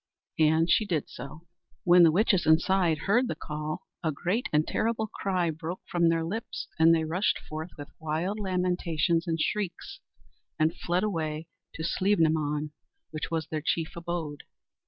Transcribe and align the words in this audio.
'"And 0.49 0.67
she 0.67 0.83
did 0.83 1.07
so. 1.09 1.45
When 1.83 2.01
the 2.01 2.11
witches 2.11 2.47
inside 2.47 3.01
heard 3.05 3.27
the 3.27 3.35
call, 3.35 3.83
a 4.03 4.11
great 4.11 4.49
and 4.51 4.65
terrible 4.65 5.05
cry 5.05 5.51
broke 5.51 5.81
from 5.91 6.09
their 6.09 6.25
lips, 6.25 6.67
and 6.79 6.91
they 6.91 7.03
rushed 7.03 7.37
forth 7.37 7.69
with 7.77 7.89
wild 7.99 8.39
lamentations 8.39 9.27
and 9.27 9.39
shrieks, 9.39 9.99
and 10.57 10.75
fled 10.75 11.03
away 11.03 11.45
to 11.75 11.83
Slievenamon, 11.83 12.71
where 13.11 13.21
was 13.29 13.45
their 13.49 13.61
chief 13.61 13.95
abode. 13.95 14.41